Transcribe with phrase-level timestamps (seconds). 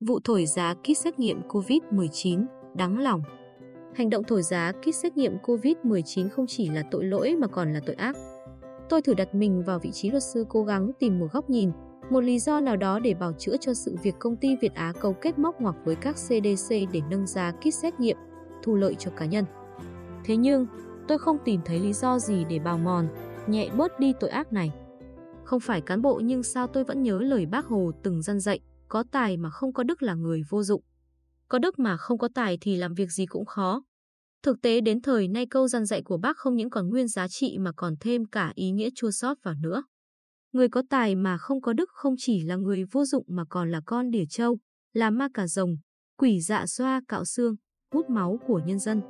[0.00, 3.22] Vụ thổi giá kit xét nghiệm COVID-19, đáng lòng.
[3.94, 7.72] Hành động thổi giá kit xét nghiệm COVID-19 không chỉ là tội lỗi mà còn
[7.72, 8.16] là tội ác.
[8.88, 11.70] Tôi thử đặt mình vào vị trí luật sư cố gắng tìm một góc nhìn,
[12.10, 14.92] một lý do nào đó để bảo chữa cho sự việc công ty Việt Á
[15.00, 18.16] câu kết móc ngoặc với các CDC để nâng giá kit xét nghiệm,
[18.62, 19.44] thu lợi cho cá nhân.
[20.24, 20.66] Thế nhưng,
[21.08, 23.08] tôi không tìm thấy lý do gì để bào mòn,
[23.46, 24.72] nhẹ bớt đi tội ác này.
[25.44, 28.60] Không phải cán bộ nhưng sao tôi vẫn nhớ lời bác Hồ từng dân dạy,
[28.88, 30.82] có tài mà không có đức là người vô dụng.
[31.48, 33.82] Có đức mà không có tài thì làm việc gì cũng khó.
[34.42, 37.28] Thực tế đến thời nay câu dân dạy của bác không những còn nguyên giá
[37.28, 39.82] trị mà còn thêm cả ý nghĩa chua sót vào nữa.
[40.52, 43.70] Người có tài mà không có đức không chỉ là người vô dụng mà còn
[43.70, 44.58] là con đỉa trâu,
[44.92, 45.76] là ma cà rồng,
[46.16, 47.54] quỷ dạ xoa cạo xương,
[47.94, 49.00] hút máu của nhân dân.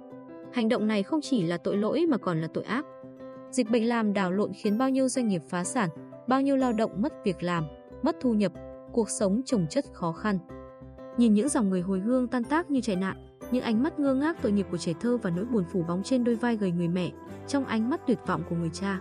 [0.52, 2.84] Hành động này không chỉ là tội lỗi mà còn là tội ác.
[3.50, 5.90] Dịch bệnh làm đảo lộn khiến bao nhiêu doanh nghiệp phá sản,
[6.28, 7.64] bao nhiêu lao động mất việc làm,
[8.02, 8.52] mất thu nhập,
[8.92, 10.38] cuộc sống trồng chất khó khăn.
[11.18, 14.14] Nhìn những dòng người hồi hương tan tác như chạy nạn, những ánh mắt ngơ
[14.14, 16.70] ngác tội nghiệp của trẻ thơ và nỗi buồn phủ bóng trên đôi vai gầy
[16.70, 17.12] người mẹ,
[17.48, 19.00] trong ánh mắt tuyệt vọng của người cha.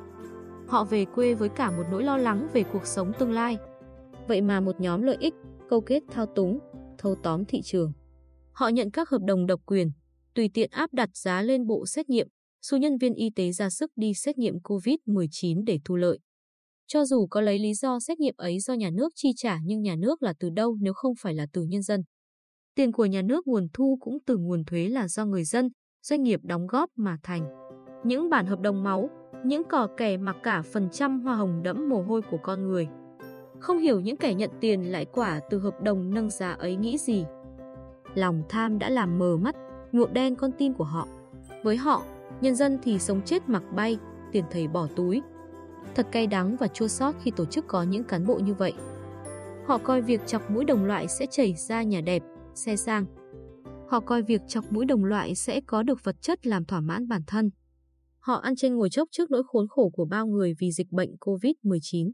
[0.68, 3.58] Họ về quê với cả một nỗi lo lắng về cuộc sống tương lai.
[4.28, 5.34] Vậy mà một nhóm lợi ích,
[5.70, 6.60] câu kết thao túng,
[6.98, 7.94] thâu tóm thị trường.
[8.52, 9.92] Họ nhận các hợp đồng độc quyền,
[10.34, 12.28] tùy tiện áp đặt giá lên bộ xét nghiệm,
[12.62, 16.20] số nhân viên y tế ra sức đi xét nghiệm COVID-19 để thu lợi.
[16.88, 19.82] Cho dù có lấy lý do xét nghiệm ấy do nhà nước chi trả nhưng
[19.82, 22.02] nhà nước là từ đâu nếu không phải là từ nhân dân.
[22.76, 25.70] Tiền của nhà nước nguồn thu cũng từ nguồn thuế là do người dân,
[26.04, 27.48] doanh nghiệp đóng góp mà thành.
[28.04, 29.10] Những bản hợp đồng máu,
[29.46, 32.88] những cò kè mặc cả phần trăm hoa hồng đẫm mồ hôi của con người.
[33.60, 36.98] Không hiểu những kẻ nhận tiền lại quả từ hợp đồng nâng giá ấy nghĩ
[36.98, 37.26] gì.
[38.16, 39.56] Lòng tham đã làm mờ mắt,
[39.92, 41.08] nhuộm đen con tim của họ.
[41.64, 42.04] Với họ,
[42.42, 43.98] nhân dân thì sống chết mặc bay,
[44.32, 45.22] tiền thầy bỏ túi,
[45.96, 48.74] Thật cay đắng và chua xót khi tổ chức có những cán bộ như vậy.
[49.66, 52.24] Họ coi việc chọc mũi đồng loại sẽ chảy ra nhà đẹp,
[52.56, 53.06] xe sang.
[53.88, 57.08] Họ coi việc chọc mũi đồng loại sẽ có được vật chất làm thỏa mãn
[57.08, 57.50] bản thân.
[58.20, 61.10] Họ ăn trên ngồi chốc trước nỗi khốn khổ của bao người vì dịch bệnh
[61.20, 62.12] COVID-19.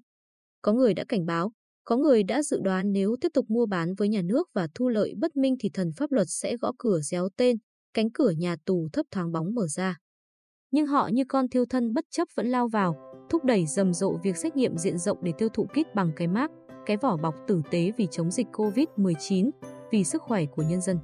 [0.61, 1.51] Có người đã cảnh báo,
[1.83, 4.89] có người đã dự đoán nếu tiếp tục mua bán với nhà nước và thu
[4.89, 7.57] lợi bất minh thì thần pháp luật sẽ gõ cửa réo tên,
[7.93, 9.97] cánh cửa nhà tù thấp thoáng bóng mở ra.
[10.71, 14.11] Nhưng họ như con thiêu thân bất chấp vẫn lao vào, thúc đẩy rầm rộ
[14.11, 16.51] việc xét nghiệm diện rộng để tiêu thụ kit bằng cái mác,
[16.85, 19.49] cái vỏ bọc tử tế vì chống dịch COVID-19,
[19.91, 20.99] vì sức khỏe của nhân dân.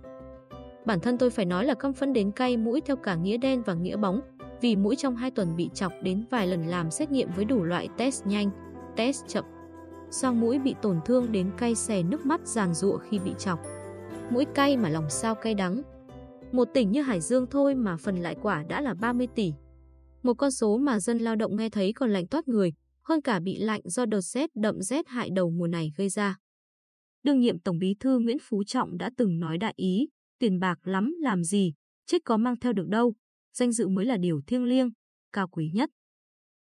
[0.85, 3.61] Bản thân tôi phải nói là căm phẫn đến cay mũi theo cả nghĩa đen
[3.65, 4.21] và nghĩa bóng,
[4.61, 7.63] vì mũi trong hai tuần bị chọc đến vài lần làm xét nghiệm với đủ
[7.63, 8.49] loại test nhanh,
[8.95, 9.45] test chậm.
[10.09, 13.59] xoang mũi bị tổn thương đến cay xè nước mắt giàn giụa khi bị chọc.
[14.29, 15.81] Mũi cay mà lòng sao cay đắng.
[16.51, 19.53] Một tỉnh như Hải Dương thôi mà phần lại quả đã là 30 tỷ.
[20.27, 22.73] Một con số mà dân lao động nghe thấy còn lạnh toát người,
[23.03, 26.37] hơn cả bị lạnh do đợt rét đậm rét hại đầu mùa này gây ra.
[27.23, 30.07] Đương nhiệm Tổng bí thư Nguyễn Phú Trọng đã từng nói đại ý,
[30.39, 31.73] tiền bạc lắm làm gì,
[32.05, 33.13] chết có mang theo được đâu,
[33.53, 34.89] danh dự mới là điều thiêng liêng,
[35.33, 35.89] cao quý nhất.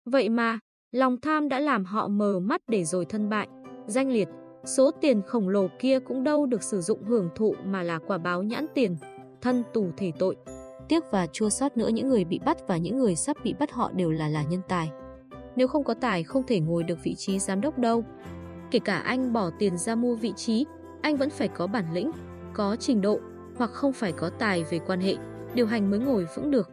[0.05, 0.59] Vậy mà,
[0.93, 3.49] lòng tham đã làm họ mờ mắt để rồi thân bại,
[3.87, 4.29] danh liệt,
[4.65, 8.19] số tiền khổng lồ kia cũng đâu được sử dụng hưởng thụ mà là quả
[8.19, 8.97] báo nhãn tiền,
[9.41, 10.37] thân tù thể tội
[10.89, 13.73] tiếc và chua xót nữa những người bị bắt và những người sắp bị bắt
[13.73, 14.91] họ đều là là nhân tài.
[15.57, 18.05] Nếu không có tài không thể ngồi được vị trí giám đốc đâu.
[18.71, 20.67] Kể cả anh bỏ tiền ra mua vị trí,
[21.03, 22.11] anh vẫn phải có bản lĩnh,
[22.55, 23.21] có trình độ
[23.57, 25.17] hoặc không phải có tài về quan hệ,
[25.55, 26.71] điều hành mới ngồi vững được.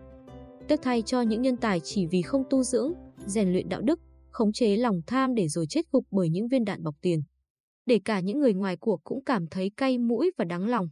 [0.68, 2.94] Tiếc thay cho những nhân tài chỉ vì không tu dưỡng,
[3.26, 4.00] rèn luyện đạo đức,
[4.30, 7.24] khống chế lòng tham để rồi chết gục bởi những viên đạn bọc tiền.
[7.86, 10.90] Để cả những người ngoài cuộc cũng cảm thấy cay mũi và đắng lòng.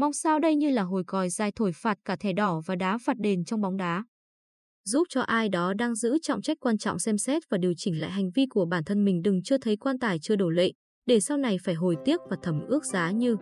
[0.00, 2.98] Mong sao đây như là hồi còi dài thổi phạt cả thẻ đỏ và đá
[2.98, 4.04] phạt đền trong bóng đá.
[4.84, 8.00] Giúp cho ai đó đang giữ trọng trách quan trọng xem xét và điều chỉnh
[8.00, 10.72] lại hành vi của bản thân mình đừng chưa thấy quan tài chưa đổ lệ,
[11.06, 13.36] để sau này phải hồi tiếc và thầm ước giá như